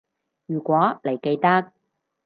[0.47, 1.71] 如果你記得